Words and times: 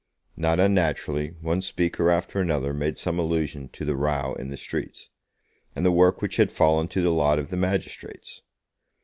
Not 0.35 0.59
unnaturally, 0.59 1.35
one 1.41 1.61
speaker 1.61 2.09
after 2.09 2.41
another 2.41 2.73
made 2.73 2.97
some 2.97 3.19
allusion 3.19 3.69
to 3.73 3.85
the 3.85 3.95
row 3.95 4.33
in 4.33 4.49
the 4.49 4.57
streets, 4.57 5.11
and 5.75 5.85
the 5.85 5.91
work 5.91 6.23
which 6.23 6.37
had 6.37 6.51
fallen 6.51 6.87
to 6.87 7.03
the 7.03 7.11
lot 7.11 7.37
of 7.37 7.51
the 7.51 7.57
magistrates. 7.57 8.41